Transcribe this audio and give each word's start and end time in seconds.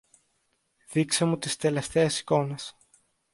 Δείξε 0.91 1.25
μου 1.25 1.37
τις 1.37 1.55
τελευταίες 1.55 2.19
εικόνες. 2.19 2.75